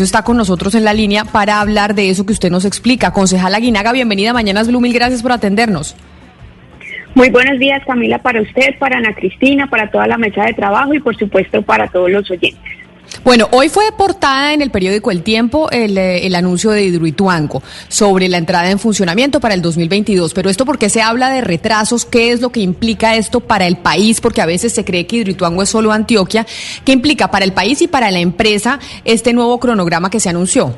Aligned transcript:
está 0.00 0.22
con 0.22 0.36
nosotros 0.36 0.74
en 0.74 0.84
la 0.84 0.94
línea 0.94 1.24
para 1.24 1.60
hablar 1.60 1.94
de 1.94 2.10
eso 2.10 2.26
que 2.26 2.32
usted 2.32 2.50
nos 2.50 2.64
explica. 2.64 3.12
Concejala 3.12 3.58
Guinaga, 3.58 3.92
bienvenida 3.92 4.30
a 4.30 4.34
Mañanas 4.34 4.68
Blue, 4.68 4.80
mil 4.80 4.92
gracias 4.92 5.22
por 5.22 5.32
atendernos. 5.32 5.96
Muy 7.14 7.30
buenos 7.30 7.58
días, 7.58 7.82
Camila, 7.86 8.18
para 8.18 8.40
usted, 8.40 8.78
para 8.78 8.98
Ana 8.98 9.14
Cristina, 9.14 9.66
para 9.68 9.90
toda 9.90 10.06
la 10.06 10.18
mesa 10.18 10.44
de 10.44 10.52
trabajo 10.52 10.94
y, 10.94 11.00
por 11.00 11.16
supuesto, 11.16 11.62
para 11.62 11.88
todos 11.88 12.10
los 12.10 12.30
oyentes. 12.30 12.77
Bueno, 13.24 13.48
hoy 13.52 13.68
fue 13.68 13.84
portada 13.96 14.54
en 14.54 14.62
el 14.62 14.70
periódico 14.70 15.10
El 15.10 15.22
Tiempo 15.22 15.68
el, 15.70 15.98
eh, 15.98 16.30
anuncio 16.36 16.70
de 16.70 16.84
Hidroituango 16.84 17.62
sobre 17.88 18.28
la 18.28 18.38
entrada 18.38 18.70
en 18.70 18.78
funcionamiento 18.78 19.40
para 19.40 19.54
el 19.54 19.62
2022. 19.62 20.32
Pero 20.34 20.50
esto, 20.50 20.64
¿por 20.64 20.78
qué 20.78 20.88
se 20.88 21.02
habla 21.02 21.30
de 21.30 21.40
retrasos? 21.40 22.04
¿Qué 22.04 22.30
es 22.30 22.40
lo 22.40 22.50
que 22.50 22.60
implica 22.60 23.16
esto 23.16 23.40
para 23.40 23.66
el 23.66 23.76
país? 23.76 24.20
Porque 24.20 24.40
a 24.40 24.46
veces 24.46 24.72
se 24.72 24.84
cree 24.84 25.06
que 25.06 25.16
Hidroituango 25.16 25.62
es 25.62 25.68
solo 25.68 25.92
Antioquia. 25.92 26.46
¿Qué 26.84 26.92
implica 26.92 27.30
para 27.30 27.44
el 27.44 27.52
país 27.52 27.82
y 27.82 27.88
para 27.88 28.10
la 28.10 28.20
empresa 28.20 28.78
este 29.04 29.32
nuevo 29.32 29.58
cronograma 29.58 30.10
que 30.10 30.20
se 30.20 30.28
anunció? 30.28 30.74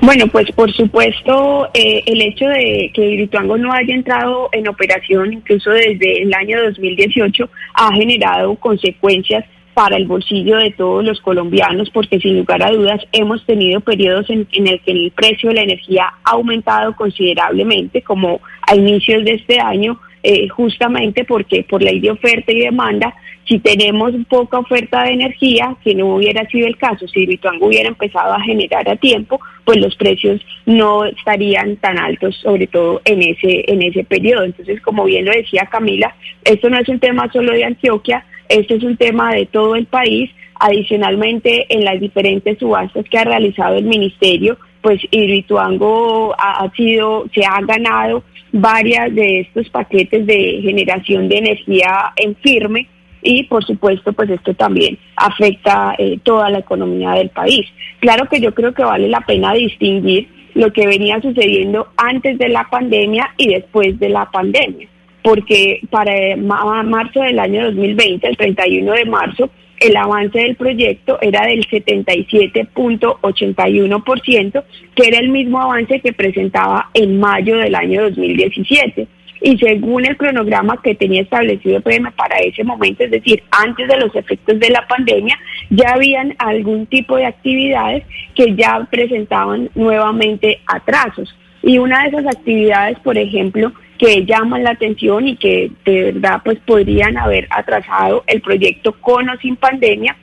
Bueno, 0.00 0.26
pues 0.26 0.50
por 0.52 0.72
supuesto 0.72 1.68
eh, 1.74 2.02
el 2.06 2.22
hecho 2.22 2.46
de 2.46 2.90
que 2.92 3.10
Hidroituango 3.10 3.56
no 3.56 3.72
haya 3.72 3.94
entrado 3.94 4.48
en 4.52 4.66
operación 4.68 5.34
incluso 5.34 5.70
desde 5.70 6.22
el 6.22 6.34
año 6.34 6.60
2018 6.64 7.48
ha 7.74 7.92
generado 7.94 8.56
consecuencias 8.56 9.44
para 9.74 9.96
el 9.96 10.06
bolsillo 10.06 10.56
de 10.56 10.70
todos 10.70 11.04
los 11.04 11.20
colombianos, 11.20 11.90
porque 11.90 12.20
sin 12.20 12.38
lugar 12.38 12.62
a 12.62 12.70
dudas 12.70 13.00
hemos 13.12 13.44
tenido 13.46 13.80
periodos 13.80 14.28
en, 14.30 14.46
en 14.52 14.66
el 14.66 14.80
que 14.80 14.92
el 14.92 15.10
precio 15.12 15.48
de 15.48 15.56
la 15.56 15.62
energía 15.62 16.12
ha 16.24 16.30
aumentado 16.30 16.94
considerablemente, 16.94 18.02
como 18.02 18.40
a 18.66 18.74
inicios 18.74 19.24
de 19.24 19.34
este 19.34 19.60
año, 19.60 19.98
eh, 20.22 20.48
justamente 20.48 21.24
porque 21.24 21.64
por 21.64 21.82
ley 21.82 21.98
de 21.98 22.12
oferta 22.12 22.52
y 22.52 22.60
demanda, 22.60 23.12
si 23.48 23.58
tenemos 23.58 24.12
poca 24.28 24.60
oferta 24.60 25.02
de 25.02 25.14
energía, 25.14 25.74
que 25.82 25.96
no 25.96 26.14
hubiera 26.14 26.46
sido 26.46 26.68
el 26.68 26.76
caso, 26.76 27.08
si 27.08 27.26
Bituango 27.26 27.66
hubiera 27.66 27.88
empezado 27.88 28.32
a 28.32 28.40
generar 28.40 28.88
a 28.88 28.94
tiempo, 28.94 29.40
pues 29.64 29.78
los 29.78 29.96
precios 29.96 30.40
no 30.64 31.04
estarían 31.04 31.76
tan 31.76 31.98
altos, 31.98 32.36
sobre 32.36 32.68
todo 32.68 33.02
en 33.04 33.20
ese, 33.20 33.64
en 33.66 33.82
ese 33.82 34.04
periodo. 34.04 34.44
Entonces, 34.44 34.80
como 34.80 35.04
bien 35.04 35.24
lo 35.24 35.32
decía 35.32 35.68
Camila, 35.70 36.14
esto 36.44 36.70
no 36.70 36.78
es 36.78 36.88
un 36.88 37.00
tema 37.00 37.28
solo 37.32 37.52
de 37.52 37.64
Antioquia, 37.64 38.24
este 38.52 38.74
es 38.74 38.82
un 38.82 38.96
tema 38.96 39.34
de 39.34 39.46
todo 39.46 39.76
el 39.76 39.86
país. 39.86 40.30
Adicionalmente, 40.60 41.66
en 41.70 41.84
las 41.84 41.98
diferentes 41.98 42.58
subastas 42.58 43.04
que 43.08 43.18
ha 43.18 43.24
realizado 43.24 43.76
el 43.76 43.84
ministerio, 43.84 44.58
pues 44.80 45.00
Hidroituango 45.10 46.34
ha, 46.38 46.70
sido, 46.76 47.24
se 47.34 47.44
ha 47.44 47.60
ganado 47.62 48.22
varias 48.52 49.12
de 49.14 49.40
estos 49.40 49.68
paquetes 49.70 50.26
de 50.26 50.60
generación 50.62 51.28
de 51.28 51.38
energía 51.38 52.12
en 52.16 52.36
firme 52.36 52.88
y 53.22 53.44
por 53.44 53.64
supuesto 53.64 54.12
pues 54.12 54.28
esto 54.30 54.52
también 54.54 54.98
afecta 55.16 55.94
eh, 55.96 56.18
toda 56.22 56.50
la 56.50 56.58
economía 56.58 57.12
del 57.12 57.30
país. 57.30 57.66
Claro 58.00 58.28
que 58.28 58.40
yo 58.40 58.52
creo 58.52 58.74
que 58.74 58.84
vale 58.84 59.08
la 59.08 59.20
pena 59.20 59.54
distinguir 59.54 60.28
lo 60.54 60.72
que 60.72 60.86
venía 60.86 61.20
sucediendo 61.22 61.88
antes 61.96 62.36
de 62.38 62.48
la 62.48 62.68
pandemia 62.68 63.32
y 63.38 63.48
después 63.48 63.98
de 63.98 64.10
la 64.10 64.30
pandemia 64.30 64.88
porque 65.22 65.80
para 65.90 66.36
marzo 66.36 67.20
del 67.20 67.38
año 67.38 67.66
2020, 67.66 68.26
el 68.26 68.36
31 68.36 68.92
de 68.92 69.04
marzo, 69.04 69.50
el 69.82 69.96
avance 69.96 70.38
del 70.38 70.56
proyecto 70.56 71.18
era 71.20 71.46
del 71.46 71.68
77.81%, 71.68 74.64
que 74.94 75.08
era 75.08 75.18
el 75.18 75.30
mismo 75.30 75.60
avance 75.60 75.98
que 76.00 76.12
presentaba 76.12 76.88
en 76.94 77.18
mayo 77.18 77.56
del 77.56 77.74
año 77.74 78.02
2017. 78.02 79.08
Y 79.44 79.58
según 79.58 80.06
el 80.06 80.16
cronograma 80.16 80.80
que 80.80 80.94
tenía 80.94 81.22
establecido 81.22 81.80
PM 81.80 82.12
para 82.12 82.38
ese 82.38 82.62
momento, 82.62 83.02
es 83.02 83.10
decir, 83.10 83.42
antes 83.50 83.88
de 83.88 83.98
los 83.98 84.14
efectos 84.14 84.60
de 84.60 84.70
la 84.70 84.86
pandemia, 84.86 85.36
ya 85.70 85.94
habían 85.94 86.36
algún 86.38 86.86
tipo 86.86 87.16
de 87.16 87.26
actividades 87.26 88.04
que 88.36 88.54
ya 88.54 88.86
presentaban 88.88 89.68
nuevamente 89.74 90.60
atrasos. 90.66 91.34
Y 91.60 91.78
una 91.78 92.04
de 92.04 92.10
esas 92.10 92.26
actividades, 92.26 93.00
por 93.00 93.18
ejemplo, 93.18 93.72
que 94.02 94.24
llaman 94.24 94.64
la 94.64 94.72
atención 94.72 95.28
y 95.28 95.36
que 95.36 95.70
de 95.84 96.12
verdad 96.12 96.40
pues 96.44 96.58
podrían 96.66 97.16
haber 97.16 97.46
atrasado 97.50 98.24
el 98.26 98.40
proyecto 98.40 98.94
con 99.00 99.28
o 99.28 99.36
sin 99.36 99.54
pandemia, 99.54 100.16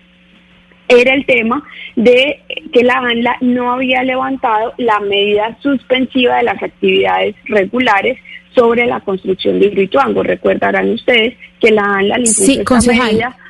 era 0.89 1.13
el 1.13 1.25
tema 1.25 1.63
de 1.95 2.41
que 2.73 2.83
la 2.83 2.97
ANLA 2.97 3.37
no 3.39 3.71
había 3.71 4.03
levantado 4.03 4.73
la 4.77 4.99
medida 4.99 5.57
suspensiva 5.61 6.35
de 6.37 6.43
las 6.43 6.61
actividades 6.61 7.35
regulares 7.45 8.17
sobre 8.53 8.85
la 8.85 8.99
construcción 8.99 9.61
de 9.61 9.67
Hidroituango. 9.67 10.23
Recordarán 10.23 10.89
ustedes 10.89 11.37
que 11.61 11.71
la 11.71 11.83
ANLA 11.83 12.17
le 12.17 12.27
impuso 12.27 12.81
sí, 12.81 12.89
medida 12.89 13.37
eh, 13.37 13.48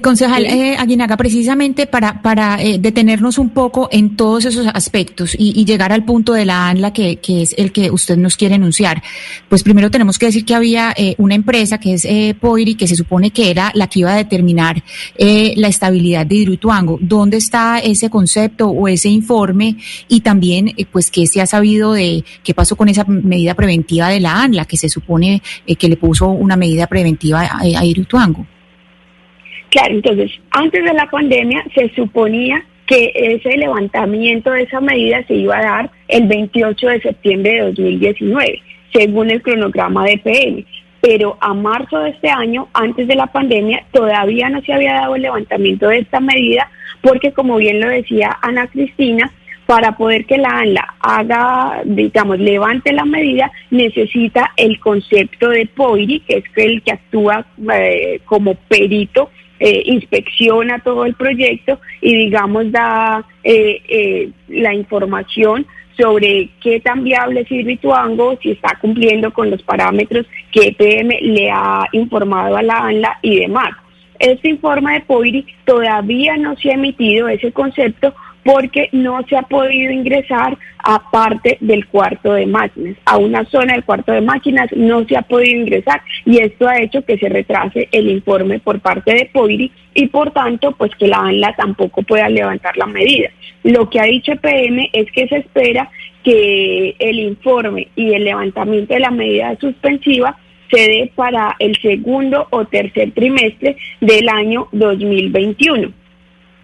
concejal 0.00 0.44
eh, 0.44 0.76
Aguinaga, 0.76 1.16
precisamente 1.16 1.86
para, 1.86 2.20
para 2.20 2.60
eh, 2.60 2.78
detenernos 2.80 3.38
un 3.38 3.50
poco 3.50 3.88
en 3.92 4.16
todos 4.16 4.44
esos 4.44 4.66
aspectos 4.66 5.36
y, 5.38 5.64
llegar 5.68 5.92
al 5.92 6.04
punto 6.04 6.32
de 6.32 6.46
la 6.46 6.68
ANLA 6.68 6.92
que, 6.92 7.16
que, 7.16 7.42
es 7.42 7.54
el 7.58 7.72
que 7.72 7.90
usted 7.90 8.16
nos 8.16 8.36
quiere 8.36 8.54
enunciar, 8.54 9.02
pues 9.48 9.62
primero 9.62 9.90
tenemos 9.90 10.18
que 10.18 10.26
decir 10.26 10.44
que 10.44 10.54
había 10.54 10.94
eh, 10.96 11.14
una 11.18 11.34
empresa 11.34 11.78
que 11.78 11.92
es 11.92 12.04
eh, 12.06 12.34
Poiri, 12.40 12.74
que 12.74 12.88
se 12.88 12.96
supone 12.96 13.30
que 13.30 13.50
era 13.50 13.70
la 13.74 13.86
que 13.86 14.00
iba 14.00 14.12
a 14.12 14.16
determinar 14.16 14.82
la 15.18 15.68
estabilidad 15.68 16.26
de 16.26 16.36
Hidroituango. 16.36 16.98
¿Dónde 17.00 17.36
está 17.36 17.78
ese 17.78 18.08
concepto 18.08 18.68
o 18.68 18.88
ese 18.88 19.08
informe? 19.08 19.76
Y 20.08 20.20
también, 20.20 20.74
pues, 20.90 21.10
¿qué 21.10 21.26
se 21.26 21.40
ha 21.40 21.46
sabido 21.46 21.92
de 21.92 22.24
qué 22.42 22.54
pasó 22.54 22.76
con 22.76 22.88
esa 22.88 23.04
medida 23.04 23.54
preventiva 23.54 24.08
de 24.08 24.20
la 24.20 24.40
ANLA, 24.42 24.64
que 24.64 24.76
se 24.76 24.88
supone 24.88 25.42
que 25.78 25.88
le 25.88 25.96
puso 25.96 26.28
una 26.28 26.56
medida 26.56 26.86
preventiva 26.86 27.42
a, 27.42 27.58
a 27.60 27.84
Hidroituango? 27.84 28.46
Claro, 29.70 29.94
entonces, 29.94 30.30
antes 30.50 30.82
de 30.82 30.94
la 30.94 31.10
pandemia 31.10 31.64
se 31.74 31.90
suponía 31.94 32.64
que 32.86 33.12
ese 33.14 33.56
levantamiento 33.56 34.50
de 34.50 34.62
esa 34.62 34.80
medida 34.80 35.22
se 35.26 35.34
iba 35.34 35.58
a 35.58 35.62
dar 35.62 35.90
el 36.08 36.26
28 36.26 36.88
de 36.88 37.00
septiembre 37.02 37.52
de 37.52 37.60
2019, 37.60 38.62
según 38.92 39.30
el 39.30 39.42
cronograma 39.42 40.06
de 40.06 40.18
PM. 40.18 40.64
Pero 41.02 41.36
a 41.40 41.52
marzo 41.52 41.98
de 41.98 42.10
este 42.10 42.30
año, 42.30 42.68
antes 42.72 43.06
de 43.06 43.14
la 43.14 43.26
pandemia, 43.26 43.84
todavía 43.92 44.48
no 44.48 44.62
se 44.62 44.72
había 44.72 44.94
dado 44.94 45.16
el 45.16 45.22
levantamiento 45.22 45.88
de 45.88 45.98
esta 45.98 46.18
medida, 46.18 46.70
porque 47.02 47.32
como 47.32 47.56
bien 47.56 47.78
lo 47.78 47.88
decía 47.88 48.38
Ana 48.40 48.66
Cristina, 48.68 49.30
para 49.66 49.98
poder 49.98 50.24
que 50.24 50.38
la 50.38 50.60
ANLA 50.60 50.94
haga, 50.98 51.82
digamos, 51.84 52.38
levante 52.38 52.90
la 52.94 53.04
medida, 53.04 53.52
necesita 53.70 54.50
el 54.56 54.80
concepto 54.80 55.50
de 55.50 55.66
POIRI, 55.66 56.20
que 56.20 56.38
es 56.38 56.44
el 56.56 56.82
que 56.82 56.92
actúa 56.92 57.44
eh, 57.74 58.20
como 58.24 58.54
perito 58.54 59.28
eh, 59.60 59.82
inspecciona 59.86 60.78
todo 60.80 61.04
el 61.04 61.14
proyecto 61.14 61.80
y 62.00 62.16
digamos 62.16 62.70
da 62.70 63.24
eh, 63.42 63.82
eh, 63.88 64.30
la 64.48 64.74
información 64.74 65.66
sobre 65.96 66.50
qué 66.62 66.78
tan 66.80 67.02
viable 67.02 67.40
es 67.40 67.50
Hidroituango, 67.50 68.38
si 68.40 68.52
está 68.52 68.78
cumpliendo 68.80 69.32
con 69.32 69.50
los 69.50 69.62
parámetros 69.62 70.26
que 70.52 70.68
EPM 70.68 71.10
le 71.20 71.50
ha 71.50 71.84
informado 71.92 72.56
a 72.56 72.62
la 72.62 72.86
ANLA 72.86 73.18
y 73.22 73.40
demás. 73.40 73.70
Este 74.18 74.48
informe 74.48 74.94
de 74.94 75.00
POIRI 75.02 75.46
todavía 75.64 76.36
no 76.36 76.56
se 76.56 76.70
ha 76.70 76.74
emitido 76.74 77.28
ese 77.28 77.52
concepto 77.52 78.14
porque 78.48 78.88
no 78.92 79.22
se 79.28 79.36
ha 79.36 79.42
podido 79.42 79.92
ingresar 79.92 80.56
a 80.78 81.10
parte 81.10 81.58
del 81.60 81.86
cuarto 81.86 82.32
de 82.32 82.46
máquinas. 82.46 82.96
A 83.04 83.18
una 83.18 83.44
zona 83.44 83.74
del 83.74 83.84
cuarto 83.84 84.10
de 84.10 84.22
máquinas 84.22 84.70
no 84.74 85.04
se 85.04 85.18
ha 85.18 85.22
podido 85.22 85.60
ingresar 85.60 86.00
y 86.24 86.38
esto 86.38 86.66
ha 86.66 86.80
hecho 86.80 87.04
que 87.04 87.18
se 87.18 87.28
retrase 87.28 87.90
el 87.92 88.08
informe 88.08 88.58
por 88.58 88.80
parte 88.80 89.12
de 89.12 89.30
POIRI 89.34 89.70
y 89.92 90.06
por 90.06 90.30
tanto 90.30 90.72
pues 90.72 90.90
que 90.98 91.08
la 91.08 91.18
ANLA 91.18 91.56
tampoco 91.56 92.00
pueda 92.00 92.30
levantar 92.30 92.74
la 92.78 92.86
medida. 92.86 93.28
Lo 93.64 93.90
que 93.90 94.00
ha 94.00 94.04
dicho 94.04 94.34
PM 94.36 94.88
es 94.94 95.12
que 95.12 95.28
se 95.28 95.36
espera 95.36 95.90
que 96.24 96.96
el 96.98 97.18
informe 97.18 97.88
y 97.96 98.14
el 98.14 98.24
levantamiento 98.24 98.94
de 98.94 99.00
la 99.00 99.10
medida 99.10 99.58
suspensiva 99.60 100.38
se 100.70 100.80
dé 100.80 101.12
para 101.14 101.54
el 101.58 101.78
segundo 101.82 102.46
o 102.48 102.64
tercer 102.64 103.12
trimestre 103.12 103.76
del 104.00 104.26
año 104.30 104.68
2021. 104.72 105.97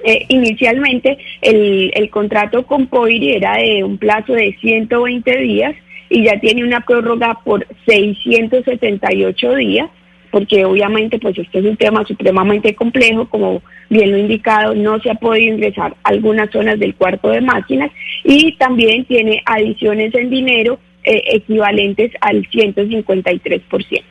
Eh, 0.06 0.26
inicialmente 0.28 1.16
el, 1.40 1.90
el 1.94 2.10
contrato 2.10 2.66
con 2.66 2.88
POIRI 2.88 3.36
era 3.36 3.56
de 3.56 3.82
un 3.82 3.96
plazo 3.96 4.34
de 4.34 4.54
120 4.60 5.38
días 5.38 5.74
y 6.10 6.24
ya 6.24 6.38
tiene 6.40 6.62
una 6.62 6.80
prórroga 6.80 7.38
por 7.42 7.66
678 7.86 9.54
días 9.54 9.88
porque 10.34 10.64
obviamente 10.64 11.20
pues 11.20 11.38
este 11.38 11.60
es 11.60 11.64
un 11.64 11.76
tema 11.76 12.04
supremamente 12.04 12.74
complejo, 12.74 13.28
como 13.28 13.62
bien 13.88 14.10
lo 14.10 14.16
he 14.16 14.20
indicado, 14.20 14.74
no 14.74 14.98
se 14.98 15.10
ha 15.10 15.14
podido 15.14 15.54
ingresar 15.54 15.94
algunas 16.02 16.50
zonas 16.50 16.76
del 16.80 16.96
cuarto 16.96 17.28
de 17.28 17.40
máquinas 17.40 17.92
y 18.24 18.56
también 18.56 19.04
tiene 19.04 19.40
adiciones 19.46 20.12
en 20.12 20.30
dinero 20.30 20.80
eh, 21.04 21.22
equivalentes 21.34 22.10
al 22.20 22.42
153%. 22.48 24.02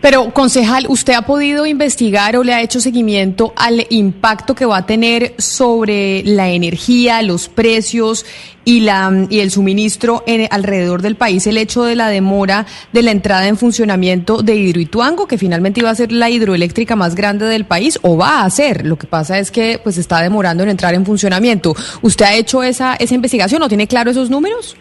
Pero, 0.00 0.34
concejal, 0.34 0.86
¿usted 0.88 1.12
ha 1.12 1.22
podido 1.22 1.64
investigar 1.64 2.36
o 2.36 2.42
le 2.42 2.52
ha 2.54 2.60
hecho 2.60 2.80
seguimiento 2.80 3.52
al 3.56 3.86
impacto 3.90 4.54
que 4.54 4.66
va 4.66 4.78
a 4.78 4.86
tener 4.86 5.34
sobre 5.38 6.24
la 6.24 6.48
energía, 6.50 7.22
los 7.22 7.48
precios 7.48 8.26
y, 8.64 8.80
la, 8.80 9.26
y 9.30 9.40
el 9.40 9.50
suministro 9.50 10.24
en, 10.26 10.48
alrededor 10.50 11.02
del 11.02 11.16
país 11.16 11.46
el 11.46 11.56
hecho 11.56 11.84
de 11.84 11.94
la 11.94 12.08
demora 12.08 12.66
de 12.92 13.02
la 13.02 13.10
entrada 13.10 13.46
en 13.48 13.56
funcionamiento 13.56 14.42
de 14.42 14.56
Hidroituango, 14.56 15.26
que 15.26 15.38
finalmente 15.38 15.80
iba 15.80 15.90
a 15.90 15.94
ser 15.94 16.10
la 16.10 16.30
hidroeléctrica 16.30 16.96
más 16.96 17.14
grande 17.14 17.46
del 17.46 17.64
país, 17.64 17.98
o 18.02 18.16
va 18.16 18.42
a 18.42 18.50
ser? 18.50 18.84
Lo 18.86 18.96
que 18.96 19.06
pasa 19.06 19.38
es 19.38 19.50
que 19.50 19.80
pues 19.82 19.98
está 19.98 20.20
demorando 20.20 20.62
en 20.62 20.68
entrar 20.68 20.94
en 20.94 21.06
funcionamiento. 21.06 21.74
¿Usted 22.02 22.24
ha 22.24 22.34
hecho 22.34 22.62
esa, 22.62 22.96
esa 22.96 23.14
investigación 23.14 23.62
o 23.62 23.68
tiene 23.68 23.86
claro 23.86 24.10
esos 24.10 24.30
números? 24.30 24.76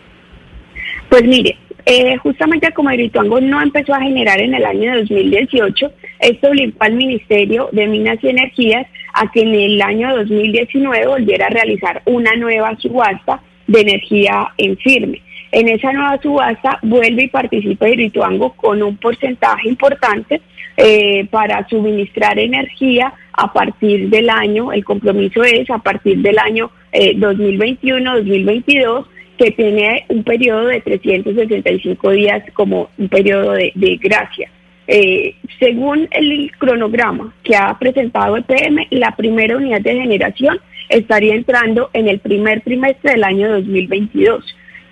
Pues 1.09 1.23
mire, 1.23 1.57
eh, 1.85 2.17
justamente 2.17 2.71
como 2.73 2.91
Hidroituango 2.91 3.41
no 3.41 3.61
empezó 3.61 3.93
a 3.93 4.01
generar 4.01 4.39
en 4.39 4.53
el 4.53 4.65
año 4.65 4.95
2018, 4.97 5.91
esto 6.19 6.49
obligó 6.49 6.73
al 6.79 6.93
Ministerio 6.93 7.69
de 7.71 7.87
Minas 7.87 8.19
y 8.21 8.29
Energías 8.29 8.87
a 9.13 9.29
que 9.31 9.41
en 9.41 9.53
el 9.53 9.81
año 9.81 10.15
2019 10.15 11.07
volviera 11.07 11.47
a 11.47 11.49
realizar 11.49 12.01
una 12.05 12.35
nueva 12.35 12.75
subasta 12.77 13.41
de 13.67 13.81
energía 13.81 14.47
en 14.57 14.77
firme. 14.77 15.21
En 15.51 15.67
esa 15.67 15.91
nueva 15.91 16.17
subasta 16.21 16.79
vuelve 16.81 17.23
y 17.23 17.27
participa 17.27 17.89
Hidroituango 17.89 18.53
con 18.53 18.81
un 18.81 18.95
porcentaje 18.97 19.67
importante 19.67 20.41
eh, 20.77 21.27
para 21.29 21.67
suministrar 21.67 22.39
energía 22.39 23.13
a 23.33 23.51
partir 23.51 24.09
del 24.09 24.29
año, 24.29 24.71
el 24.71 24.85
compromiso 24.85 25.43
es 25.43 25.69
a 25.69 25.79
partir 25.79 26.19
del 26.19 26.39
año 26.39 26.71
2021-2022 26.93 29.01
eh, 29.01 29.03
que 29.41 29.51
tiene 29.51 30.05
un 30.09 30.23
periodo 30.23 30.67
de 30.67 30.81
365 30.81 32.11
días 32.11 32.43
como 32.53 32.89
un 32.99 33.09
periodo 33.09 33.53
de, 33.53 33.99
gracia. 33.99 34.51
Eh, 34.85 35.33
según 35.59 36.07
el 36.11 36.51
cronograma 36.59 37.33
que 37.43 37.55
ha 37.55 37.75
presentado 37.79 38.37
EPM, 38.37 38.85
la 38.91 39.15
primera 39.15 39.57
unidad 39.57 39.81
de 39.81 39.99
generación 39.99 40.59
estaría 40.89 41.33
entrando 41.33 41.89
en 41.93 42.07
el 42.07 42.19
primer 42.19 42.61
trimestre 42.61 43.13
del 43.13 43.23
año 43.23 43.51
2022. 43.51 44.45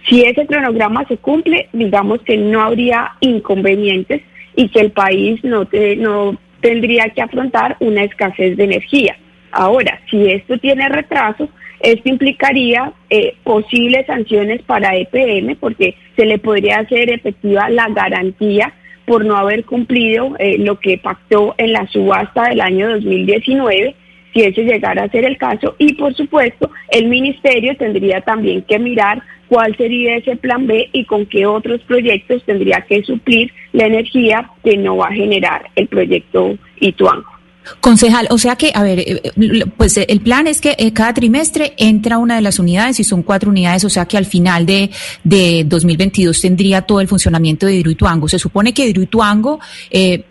Si 0.10 0.24
ese 0.24 0.48
cronograma 0.48 1.06
se 1.06 1.18
cumple, 1.18 1.70
digamos 1.72 2.20
que 2.24 2.36
no 2.38 2.64
habría 2.64 3.12
inconvenientes 3.20 4.24
y 4.56 4.70
que 4.70 4.80
el 4.80 4.92
país 4.92 5.44
no, 5.44 5.68
no 5.98 6.40
tendría 6.60 7.10
que 7.10 7.22
afrontar 7.22 7.78
una 7.82 8.04
escasez 8.04 8.58
de 8.58 8.64
energía. 8.64 9.16
Ahora, 9.52 10.00
si 10.10 10.26
esto 10.32 10.58
tiene 10.58 10.90
retraso, 10.90 11.50
esto 11.80 12.10
implicaría 12.10 12.94
eh, 13.10 13.36
posibles 13.44 14.06
sanciones 14.06 14.62
para 14.64 14.96
EPM 14.96 15.56
porque 15.56 15.96
se 16.16 16.26
le 16.26 16.38
podría 16.38 16.80
hacer 16.80 17.10
efectiva 17.10 17.70
la 17.70 17.88
garantía 17.90 18.74
por 19.06 19.26
no 19.26 19.38
haber 19.38 19.66
cumplido 19.66 20.36
eh, 20.38 20.58
lo 20.60 20.80
que 20.80 20.98
pactó 20.98 21.56
en 21.58 21.74
la 21.74 21.88
subasta 21.88 22.50
del 22.50 22.62
año 22.62 22.90
2019, 22.90 23.96
si 24.34 24.42
ese 24.42 24.64
llegara 24.64 25.04
a 25.04 25.10
ser 25.10 25.26
el 25.26 25.38
caso. 25.38 25.76
Y 25.80 25.94
por 25.94 26.14
supuesto, 26.14 26.70
el 26.92 27.08
ministerio 27.08 27.76
tendría 27.76 28.22
también 28.22 28.62
que 28.62 28.78
mirar 28.78 29.24
cuál 29.48 29.76
sería 29.78 30.18
ese 30.18 30.36
plan 30.36 30.68
B 30.68 30.90
y 30.94 31.06
con 31.06 31.26
qué 31.26 31.48
otros 31.48 31.82
proyectos 31.82 32.44
tendría 32.44 32.82
que 32.82 33.02
suplir 33.02 33.52
la 33.74 33.88
energía 33.88 34.48
que 34.64 34.78
no 34.78 34.98
va 34.98 35.08
a 35.08 35.14
generar 35.14 35.64
el 35.76 35.88
proyecto 35.88 36.56
Ituango. 36.80 37.39
Concejal, 37.82 38.28
o 38.30 38.38
sea 38.38 38.56
que, 38.56 38.72
a 38.74 38.84
ver, 38.84 39.00
eh, 39.00 39.22
eh, 39.24 39.66
pues 39.78 39.98
eh, 39.98 40.06
el 40.10 40.22
plan 40.22 40.48
es 40.48 40.62
que 40.62 40.76
cada 40.94 41.14
trimestre 41.14 41.74
entra 41.78 42.18
una 42.18 42.36
de 42.36 42.42
las 42.42 42.60
unidades 42.60 43.00
y 43.00 43.04
son 43.04 43.24
cuatro 43.24 43.50
unidades, 43.50 43.84
o 43.86 43.90
sea 43.90 44.06
que 44.06 44.18
al 44.18 44.26
final 44.26 44.66
de, 44.66 44.90
de 45.24 45.64
2022 45.66 46.40
tendría 46.42 46.82
todo 46.82 47.02
el 47.02 47.08
funcionamiento 47.08 47.66
de 47.66 47.76
Hidroituango. 47.76 48.28
Se 48.28 48.40
supone 48.40 48.74
que 48.74 48.88
Hidroituango 48.88 49.60
eh, 49.90 50.24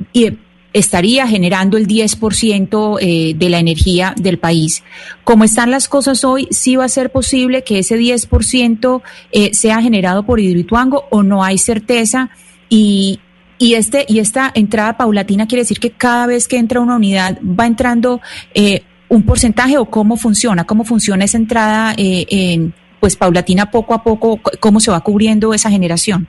estaría 0.73 1.27
generando 1.27 1.77
el 1.77 1.87
10% 1.87 2.99
eh, 3.01 3.35
de 3.37 3.49
la 3.49 3.59
energía 3.59 4.15
del 4.17 4.39
país. 4.39 4.83
Como 5.25 5.45
están 5.45 5.71
las 5.71 5.89
cosas 5.89 6.25
hoy, 6.25 6.47
¿sí 6.51 6.77
va 6.77 6.85
a 6.85 6.89
ser 6.89 7.11
posible 7.11 7.65
que 7.65 7.79
ese 7.79 7.99
10% 7.99 9.03
eh, 9.33 9.55
sea 9.55 9.81
generado 9.81 10.25
por 10.25 10.41
Hidroituango 10.41 11.05
o 11.11 11.23
no 11.23 11.43
hay 11.43 11.59
certeza? 11.59 12.31
Y, 12.69 13.21
y, 13.59 13.75
este, 13.75 14.05
y 14.09 14.21
esta 14.21 14.51
entrada 14.55 14.97
paulatina 14.97 15.47
quiere 15.47 15.63
decir 15.63 15.79
que 15.79 15.91
cada 15.91 16.27
vez 16.27 16.49
que 16.49 16.57
entra 16.57 16.81
una 16.81 16.97
unidad 16.97 17.39
va 17.43 17.67
entrando 17.67 18.21
eh, 18.55 18.83
un 19.09 19.23
porcentaje 19.25 19.79
o 19.79 19.87
cómo 19.87 20.17
funciona, 20.17 20.65
cómo 20.65 20.85
funciona 20.85 21.25
esa 21.25 21.39
entrada 21.39 21.95
eh, 21.97 22.71
pues 23.01 23.17
paulatina 23.17 23.71
poco 23.71 23.95
a 23.95 24.03
poco, 24.03 24.41
cómo 24.61 24.81
se 24.81 24.91
va 24.91 25.01
cubriendo 25.01 25.55
esa 25.55 25.71
generación. 25.71 26.27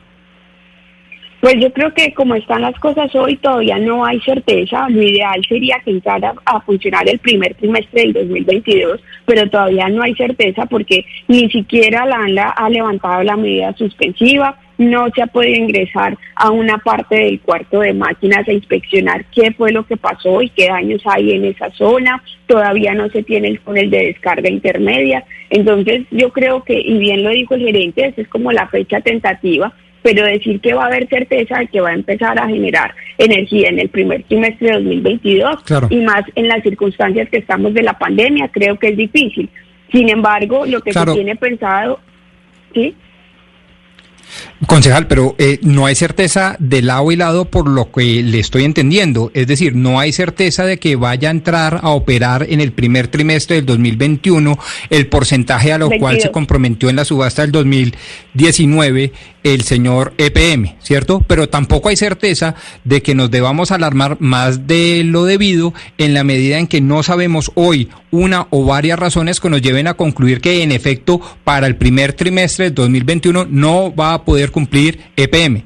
Pues 1.42 1.56
yo 1.58 1.72
creo 1.72 1.94
que 1.94 2.14
como 2.14 2.36
están 2.36 2.62
las 2.64 2.78
cosas 2.80 3.14
hoy 3.16 3.38
todavía 3.38 3.80
no 3.80 4.04
hay 4.04 4.20
certeza. 4.22 4.90
Lo 4.90 5.02
ideal 5.02 5.42
sería 5.48 5.78
que 5.86 5.92
entrara 5.92 6.34
a 6.44 6.60
funcionar 6.62 7.08
el 7.08 7.18
primer 7.20 7.54
trimestre 7.56 8.02
del 8.02 8.14
2022, 8.14 9.00
pero 9.26 9.50
todavía 9.50 9.88
no 9.88 10.04
hay 10.04 10.14
certeza 10.16 10.66
porque 10.66 11.06
ni 11.30 11.50
siquiera 11.50 12.06
la 12.06 12.18
ANLA 12.18 12.50
ha 12.50 12.70
levantado 12.70 13.24
la 13.24 13.38
medida 13.38 13.74
suspensiva 13.78 14.60
no 14.80 15.10
se 15.14 15.22
ha 15.22 15.28
podido 15.28 15.56
ingresar 15.56 16.18
a 16.36 16.50
una 16.52 16.78
parte 16.78 17.16
del 17.16 17.42
cuarto 17.42 17.82
de 17.82 17.94
máquinas 17.94 18.48
a 18.48 18.54
inspeccionar 18.54 19.26
qué 19.26 19.52
fue 19.52 19.74
lo 19.74 19.86
que 19.86 19.98
pasó 19.98 20.42
y 20.42 20.50
qué 20.50 20.70
daños 20.70 21.02
hay 21.06 21.34
en 21.34 21.46
esa 21.46 21.70
zona. 21.72 22.24
Todavía 22.48 22.94
no 22.94 23.10
se 23.10 23.22
tiene 23.22 23.50
el 23.50 23.60
túnel 23.60 23.90
de 23.90 24.06
descarga 24.06 24.50
intermedia. 24.50 25.26
Entonces 25.50 26.06
yo 26.12 26.32
creo 26.32 26.64
que, 26.64 26.80
y 26.80 26.98
bien 26.98 27.24
lo 27.24 27.30
dijo 27.30 27.56
el 27.56 27.66
gerente, 27.66 28.08
esa 28.08 28.22
es 28.22 28.30
como 28.30 28.54
la 28.54 28.68
fecha 28.70 29.02
tentativa, 29.02 29.74
pero 30.02 30.24
decir 30.24 30.62
que 30.62 30.74
va 30.74 30.86
a 30.86 30.88
haber 30.88 31.10
certeza 31.10 31.60
de 31.60 31.68
que 31.68 31.82
va 31.82 31.90
a 31.90 31.96
empezar 31.96 32.40
a 32.40 32.48
generar 32.48 32.96
energía 33.18 33.68
en 33.68 33.80
el 33.80 33.90
primer 33.90 34.24
trimestre 34.24 34.68
de 34.68 34.74
2022 34.76 35.64
y 35.90 35.98
más 35.98 36.24
en 36.36 36.48
las 36.48 36.64
circunstancias 36.64 37.28
que 37.30 37.40
estamos 37.40 37.74
de 37.74 37.84
la 37.84 37.98
pandemia, 38.00 38.48
creo 38.48 38.80
que 38.80 38.88
es 38.88 38.98
difícil. 38.98 39.50
Sin 39.92 40.08
embargo, 40.08 40.66
lo 40.66 40.80
que 40.80 40.94
se 40.94 41.06
tiene 41.06 41.36
pensado, 41.36 42.00
¿sí? 42.74 42.96
Concejal, 44.68 45.08
pero 45.08 45.36
eh, 45.38 45.60
no 45.62 45.86
hay 45.86 45.96
certeza 45.96 46.58
de 46.60 46.82
lado 46.82 47.14
y 47.14 47.16
lado 47.16 47.46
por 47.46 47.70
lo 47.70 47.94
que 47.94 48.22
le 48.22 48.40
estoy 48.40 48.66
entendiendo. 48.66 49.32
Es 49.34 49.48
decir, 49.48 49.74
no 49.74 50.02
hay 50.02 50.12
certeza 50.12 50.66
de 50.66 50.80
que 50.80 50.98
vaya 50.98 51.30
a 51.30 51.32
entrar 51.32 51.80
a 51.82 51.90
operar 51.90 52.46
en 52.50 52.60
el 52.60 52.74
primer 52.74 53.08
trimestre 53.08 53.56
del 53.56 53.66
2021 53.66 54.60
el 54.90 55.08
porcentaje 55.08 55.72
a 55.72 55.78
lo 55.78 55.90
cual 55.98 56.20
se 56.20 56.32
comprometió 56.32 56.90
en 56.90 56.98
la 56.98 57.06
subasta 57.06 57.44
del 57.44 57.54
2019 57.54 59.14
el 59.44 59.62
señor 59.62 60.14
EPM, 60.18 60.76
¿cierto? 60.82 61.24
Pero 61.26 61.48
tampoco 61.48 61.90
hay 61.90 61.96
certeza 61.96 62.56
de 62.84 63.02
que 63.02 63.16
nos 63.16 63.32
debamos 63.32 63.72
alarmar 63.72 64.18
más 64.20 64.68
de 64.68 65.04
lo 65.06 65.24
debido 65.24 65.74
en 65.98 66.14
la 66.14 66.26
medida 66.26 66.60
en 66.60 66.68
que 66.68 66.82
no 66.82 67.04
sabemos 67.04 67.52
hoy 67.56 67.90
una 68.12 68.48
o 68.50 68.66
varias 68.66 69.00
razones 69.00 69.40
que 69.40 69.50
nos 69.50 69.62
lleven 69.62 69.88
a 69.88 69.94
concluir 69.94 70.42
que 70.42 70.64
en 70.64 70.72
efecto 70.72 71.22
para 71.44 71.68
el 71.68 71.76
primer 71.76 72.14
trimestre 72.14 72.66
del 72.66 72.76
2021 72.76 73.48
no 73.50 73.94
va 73.96 74.14
a 74.14 74.26
poder 74.26 74.49
cumplir 74.50 75.00
EPM? 75.16 75.64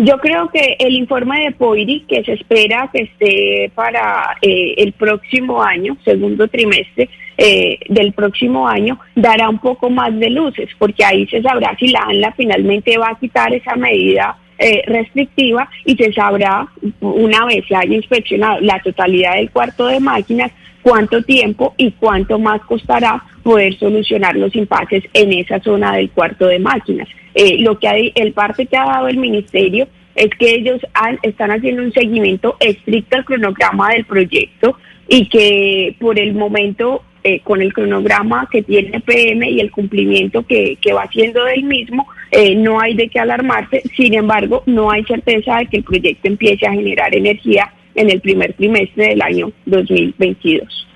Yo 0.00 0.16
creo 0.18 0.48
que 0.48 0.76
el 0.78 0.94
informe 0.94 1.40
de 1.40 1.52
POIRI, 1.52 2.04
que 2.08 2.22
se 2.22 2.34
espera 2.34 2.88
que 2.92 3.02
esté 3.02 3.72
para 3.74 4.36
eh, 4.40 4.74
el 4.76 4.92
próximo 4.92 5.60
año, 5.60 5.96
segundo 6.04 6.46
trimestre 6.46 7.08
eh, 7.36 7.80
del 7.88 8.12
próximo 8.12 8.68
año, 8.68 9.00
dará 9.16 9.48
un 9.48 9.58
poco 9.58 9.90
más 9.90 10.16
de 10.16 10.30
luces, 10.30 10.68
porque 10.78 11.04
ahí 11.04 11.26
se 11.26 11.42
sabrá 11.42 11.76
si 11.80 11.88
la 11.88 12.02
ANLA 12.02 12.32
finalmente 12.36 12.96
va 12.96 13.08
a 13.08 13.18
quitar 13.18 13.52
esa 13.52 13.74
medida 13.74 14.36
eh, 14.60 14.82
restrictiva 14.86 15.68
y 15.84 15.96
se 15.96 16.12
sabrá, 16.12 16.68
una 17.00 17.44
vez 17.46 17.64
se 17.66 17.74
haya 17.74 17.94
inspeccionado 17.94 18.60
la 18.60 18.80
totalidad 18.80 19.34
del 19.34 19.50
cuarto 19.50 19.86
de 19.86 19.98
máquinas, 19.98 20.52
cuánto 20.82 21.22
tiempo 21.22 21.74
y 21.76 21.92
cuánto 21.92 22.38
más 22.38 22.60
costará 22.62 23.22
poder 23.42 23.78
solucionar 23.78 24.36
los 24.36 24.54
impases 24.54 25.04
en 25.12 25.32
esa 25.32 25.60
zona 25.60 25.96
del 25.96 26.10
cuarto 26.10 26.46
de 26.46 26.58
máquinas. 26.58 27.08
Eh, 27.34 27.58
lo 27.60 27.78
que 27.78 27.88
hay, 27.88 28.12
el 28.14 28.32
parte 28.32 28.66
que 28.66 28.76
ha 28.76 28.84
dado 28.84 29.08
el 29.08 29.16
ministerio 29.16 29.88
es 30.14 30.30
que 30.38 30.54
ellos 30.54 30.80
están 31.22 31.50
haciendo 31.52 31.82
un 31.82 31.92
seguimiento 31.92 32.56
estricto 32.58 33.16
al 33.16 33.24
cronograma 33.24 33.90
del 33.90 34.04
proyecto 34.04 34.76
y 35.08 35.28
que 35.28 35.94
por 36.00 36.18
el 36.18 36.34
momento 36.34 37.02
eh, 37.24 37.40
con 37.40 37.62
el 37.62 37.72
cronograma 37.72 38.48
que 38.50 38.62
tiene 38.62 39.00
PM 39.00 39.48
y 39.50 39.60
el 39.60 39.70
cumplimiento 39.70 40.44
que, 40.44 40.76
que 40.80 40.92
va 40.92 41.02
haciendo 41.02 41.44
del 41.44 41.64
mismo, 41.64 42.06
eh, 42.30 42.54
no 42.54 42.80
hay 42.80 42.94
de 42.94 43.08
qué 43.08 43.18
alarmarse. 43.20 43.82
Sin 43.96 44.14
embargo, 44.14 44.62
no 44.66 44.90
hay 44.90 45.04
certeza 45.04 45.58
de 45.58 45.66
que 45.66 45.78
el 45.78 45.84
proyecto 45.84 46.28
empiece 46.28 46.66
a 46.66 46.72
generar 46.72 47.14
energía 47.14 47.72
en 47.98 48.10
el 48.10 48.20
primer 48.20 48.54
trimestre 48.54 49.08
del 49.08 49.22
año 49.22 49.52
2022. 49.66 50.86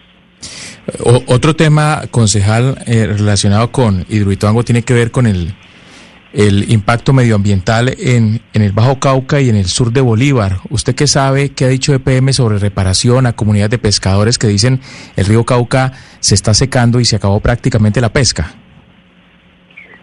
otro 1.27 1.55
tema, 1.57 2.03
concejal, 2.11 2.79
eh, 2.87 3.07
relacionado 3.07 3.73
con 3.73 4.07
Hidroituango 4.09 4.63
tiene 4.65 4.83
que 4.83 4.95
ver 4.95 5.11
con 5.11 5.27
el, 5.27 5.53
el 6.33 6.71
impacto 6.71 7.13
medioambiental 7.13 7.95
en, 7.99 8.41
en, 8.53 8.63
el 8.63 8.73
Bajo 8.73 9.01
Cauca 9.01 9.41
y 9.41 9.49
en 9.49 9.57
el 9.57 9.67
sur 9.67 9.93
de 9.93 10.01
Bolívar. 10.01 10.59
¿Usted 10.71 10.95
qué 10.95 11.09
sabe, 11.09 11.51
qué 11.51 11.65
ha 11.65 11.69
dicho 11.69 11.93
EPM 11.93 12.33
sobre 12.33 12.59
reparación 12.59 13.27
a 13.27 13.33
comunidades 13.33 13.73
de 13.73 13.79
pescadores 13.79 14.39
que 14.39 14.47
dicen 14.47 14.81
el 15.17 15.27
río 15.27 15.45
Cauca 15.45 15.93
se 16.21 16.37
está 16.37 16.55
secando 16.55 17.01
y 17.01 17.05
se 17.05 17.17
acabó 17.17 17.41
prácticamente 17.41 18.01
la 18.01 18.13
pesca? 18.13 18.55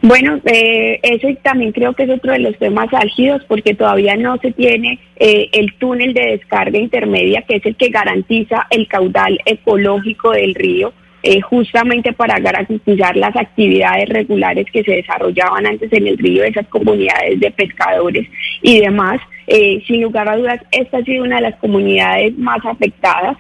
Bueno, 0.01 0.39
eh, 0.45 0.99
eso 1.03 1.27
también 1.43 1.73
creo 1.73 1.93
que 1.93 2.03
es 2.03 2.09
otro 2.09 2.31
de 2.31 2.39
los 2.39 2.57
temas 2.57 2.87
álgidos 2.93 3.43
porque 3.47 3.73
todavía 3.73 4.15
no 4.15 4.37
se 4.37 4.51
tiene 4.53 4.97
eh, 5.17 5.49
el 5.51 5.73
túnel 5.73 6.13
de 6.13 6.37
descarga 6.37 6.77
intermedia 6.77 7.41
que 7.41 7.57
es 7.57 7.65
el 7.65 7.75
que 7.75 7.89
garantiza 7.89 8.65
el 8.69 8.87
caudal 8.87 9.39
ecológico 9.45 10.31
del 10.31 10.55
río. 10.55 10.93
Eh, 11.21 11.41
justamente 11.41 12.13
para 12.13 12.39
garantizar 12.39 13.17
las 13.17 13.35
actividades 13.35 14.07
regulares 14.07 14.65
que 14.71 14.83
se 14.85 14.93
desarrollaban 14.93 15.65
antes 15.65 15.91
en 15.91 16.07
el 16.07 16.17
río 16.17 16.45
esas 16.45 16.65
comunidades 16.67 17.41
de 17.41 17.51
pescadores 17.51 18.25
y 18.61 18.79
demás. 18.79 19.19
Eh, 19.45 19.83
sin 19.85 20.01
lugar 20.01 20.29
a 20.29 20.37
dudas, 20.37 20.61
esta 20.71 20.99
ha 20.99 21.03
sido 21.03 21.25
una 21.25 21.35
de 21.35 21.41
las 21.41 21.55
comunidades 21.57 22.37
más 22.37 22.65
afectadas. 22.65 23.35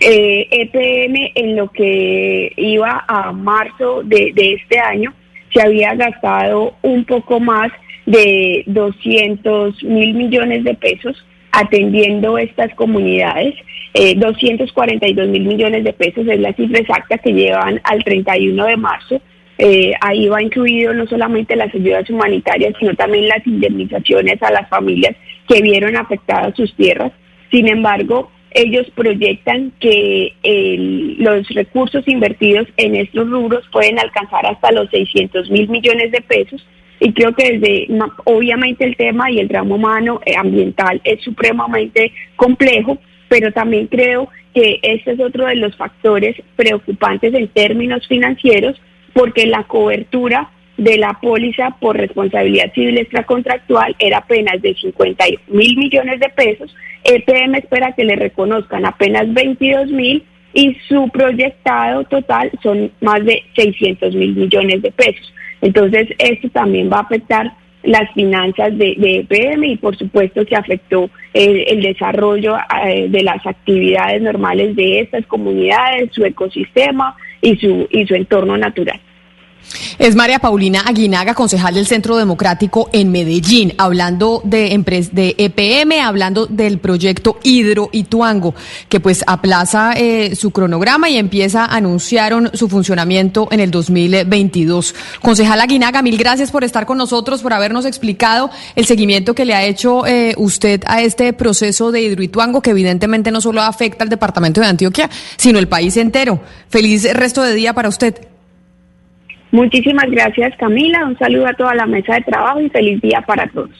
Eh, 0.00 0.48
EPM 0.50 1.30
en 1.36 1.54
lo 1.54 1.70
que 1.70 2.52
iba 2.56 3.04
a 3.06 3.30
marzo 3.30 4.02
de 4.02 4.32
este 4.36 4.80
año 4.80 5.14
se 5.52 5.62
había 5.62 5.94
gastado 5.94 6.74
un 6.82 7.04
poco 7.04 7.40
más 7.40 7.70
de 8.06 8.64
200 8.66 9.82
mil 9.84 10.14
millones 10.14 10.64
de 10.64 10.74
pesos 10.74 11.24
atendiendo 11.52 12.38
estas 12.38 12.74
comunidades. 12.74 13.54
Eh, 13.94 14.14
242 14.16 15.28
mil 15.28 15.44
millones 15.44 15.84
de 15.84 15.92
pesos 15.92 16.26
es 16.26 16.40
la 16.40 16.54
cifra 16.54 16.80
exacta 16.80 17.18
que 17.18 17.32
llevan 17.32 17.80
al 17.84 18.02
31 18.02 18.64
de 18.64 18.76
marzo. 18.76 19.20
Eh, 19.58 19.92
ahí 20.00 20.28
va 20.28 20.42
incluido 20.42 20.94
no 20.94 21.06
solamente 21.06 21.54
las 21.54 21.72
ayudas 21.74 22.08
humanitarias, 22.08 22.74
sino 22.80 22.94
también 22.94 23.28
las 23.28 23.46
indemnizaciones 23.46 24.42
a 24.42 24.50
las 24.50 24.68
familias 24.68 25.14
que 25.46 25.60
vieron 25.60 25.96
afectadas 25.96 26.56
sus 26.56 26.74
tierras. 26.74 27.12
Sin 27.50 27.68
embargo, 27.68 28.30
ellos 28.54 28.90
proyectan 28.94 29.72
que 29.80 30.34
los 31.18 31.48
recursos 31.50 32.06
invertidos 32.06 32.66
en 32.76 32.96
estos 32.96 33.28
rubros 33.28 33.64
pueden 33.72 33.98
alcanzar 33.98 34.46
hasta 34.46 34.72
los 34.72 34.90
600 34.90 35.50
mil 35.50 35.68
millones 35.68 36.12
de 36.12 36.20
pesos. 36.20 36.64
Y 37.00 37.12
creo 37.12 37.34
que 37.34 37.58
desde 37.58 37.88
obviamente 38.24 38.84
el 38.84 38.96
tema 38.96 39.30
y 39.30 39.40
el 39.40 39.48
drama 39.48 39.74
humano 39.74 40.20
eh, 40.24 40.36
ambiental 40.36 41.00
es 41.02 41.20
supremamente 41.22 42.12
complejo, 42.36 42.98
pero 43.28 43.50
también 43.52 43.88
creo 43.88 44.28
que 44.54 44.78
este 44.82 45.12
es 45.12 45.20
otro 45.20 45.46
de 45.46 45.56
los 45.56 45.76
factores 45.76 46.36
preocupantes 46.54 47.34
en 47.34 47.48
términos 47.48 48.06
financieros 48.06 48.80
porque 49.14 49.46
la 49.46 49.64
cobertura 49.64 50.50
de 50.82 50.98
la 50.98 51.18
póliza 51.20 51.76
por 51.80 51.96
responsabilidad 51.96 52.72
civil 52.72 52.98
extracontractual 52.98 53.94
era 53.98 54.18
apenas 54.18 54.60
de 54.60 54.74
50 54.74 55.24
mil 55.48 55.76
millones 55.76 56.18
de 56.18 56.28
pesos. 56.30 56.74
EPM 57.04 57.56
espera 57.56 57.92
que 57.92 58.04
le 58.04 58.16
reconozcan 58.16 58.84
apenas 58.84 59.32
22 59.32 59.90
mil 59.92 60.24
y 60.54 60.76
su 60.88 61.08
proyectado 61.10 62.04
total 62.04 62.50
son 62.62 62.90
más 63.00 63.24
de 63.24 63.42
600 63.54 64.14
mil 64.14 64.34
millones 64.34 64.82
de 64.82 64.90
pesos. 64.90 65.32
Entonces, 65.60 66.08
esto 66.18 66.48
también 66.50 66.90
va 66.92 66.98
a 66.98 67.02
afectar 67.02 67.52
las 67.84 68.12
finanzas 68.12 68.76
de, 68.76 68.96
EPM 68.98 69.64
y 69.64 69.76
por 69.76 69.96
supuesto 69.96 70.44
que 70.44 70.56
afectó 70.56 71.10
el, 71.32 71.82
desarrollo 71.82 72.56
eh, 72.86 73.06
de 73.08 73.22
las 73.22 73.44
actividades 73.46 74.20
normales 74.22 74.74
de 74.76 75.00
estas 75.00 75.26
comunidades, 75.26 76.10
su 76.12 76.24
ecosistema 76.24 77.16
y 77.40 77.56
su, 77.56 77.88
y 77.90 78.06
su 78.06 78.14
entorno 78.14 78.56
natural. 78.56 79.00
Es 79.98 80.16
María 80.16 80.38
Paulina 80.38 80.82
Aguinaga, 80.84 81.34
concejal 81.34 81.74
del 81.74 81.86
Centro 81.86 82.16
Democrático 82.16 82.90
en 82.92 83.10
Medellín, 83.10 83.74
hablando 83.78 84.40
de, 84.44 84.68
de 85.12 85.34
EPM, 85.38 86.00
hablando 86.00 86.46
del 86.46 86.78
proyecto 86.78 87.38
Hidro 87.42 87.88
Ituango, 87.92 88.54
que 88.88 89.00
pues 89.00 89.22
aplaza 89.26 89.92
eh, 89.94 90.34
su 90.34 90.50
cronograma 90.50 91.08
y 91.08 91.16
empieza, 91.16 91.64
anunciaron 91.66 92.50
su 92.54 92.68
funcionamiento 92.68 93.48
en 93.50 93.60
el 93.60 93.70
2022. 93.70 94.94
Concejal 95.20 95.60
Aguinaga, 95.60 96.02
mil 96.02 96.18
gracias 96.18 96.50
por 96.50 96.64
estar 96.64 96.86
con 96.86 96.98
nosotros, 96.98 97.42
por 97.42 97.52
habernos 97.52 97.84
explicado 97.84 98.50
el 98.76 98.86
seguimiento 98.86 99.34
que 99.34 99.44
le 99.44 99.54
ha 99.54 99.64
hecho 99.64 100.06
eh, 100.06 100.34
usted 100.36 100.82
a 100.86 101.02
este 101.02 101.32
proceso 101.32 101.92
de 101.92 102.02
Hidro 102.02 102.22
Ituango, 102.22 102.60
que 102.60 102.70
evidentemente 102.70 103.30
no 103.30 103.40
solo 103.40 103.62
afecta 103.62 104.04
al 104.04 104.10
departamento 104.10 104.60
de 104.60 104.66
Antioquia, 104.66 105.10
sino 105.36 105.58
el 105.58 105.68
país 105.68 105.96
entero. 105.96 106.40
Feliz 106.68 107.10
resto 107.12 107.42
de 107.42 107.54
día 107.54 107.74
para 107.74 107.88
usted. 107.88 108.31
Muchísimas 109.52 110.10
gracias 110.10 110.56
Camila, 110.56 111.04
un 111.04 111.18
saludo 111.18 111.46
a 111.46 111.52
toda 111.52 111.74
la 111.74 111.84
mesa 111.84 112.14
de 112.14 112.22
trabajo 112.22 112.60
y 112.60 112.70
feliz 112.70 113.02
día 113.02 113.20
para 113.20 113.46
todos. 113.50 113.70